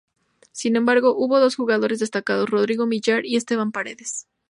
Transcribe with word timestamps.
Sin 0.51 0.77
embargo, 0.77 1.15
hubo 1.15 1.39
dos 1.39 1.55
jugadores 1.55 1.99
destacados: 1.99 2.49
Rodrigo 2.49 2.87
Millar 2.87 3.23
y 3.23 3.35
Esteban 3.35 3.71
Paredes. 3.71 4.27